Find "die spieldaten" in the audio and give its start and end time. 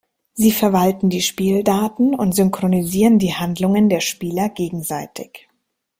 1.11-2.15